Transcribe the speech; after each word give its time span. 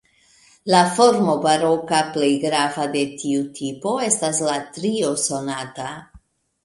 La 0.73 0.79
formo 0.99 1.35
baroka 1.43 1.99
plej 2.15 2.31
grava 2.45 2.87
de 2.95 3.03
tiu 3.25 3.43
tipo 3.59 3.95
estas 4.09 4.41
la 4.51 4.57
trio 4.79 5.13
sonata. 5.29 5.93